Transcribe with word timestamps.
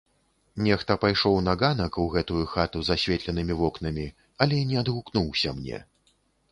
Нехта 0.67 0.95
пайшоў 1.03 1.35
на 1.49 1.53
ганак, 1.63 1.99
у 2.05 2.07
гэтую 2.15 2.41
хату 2.55 2.77
з 2.89 2.97
асветленымі 2.97 3.53
вокнамі, 3.63 4.07
але 4.47 4.65
не 4.73 4.83
адгукнуўся 4.85 5.57
мне. 5.63 5.89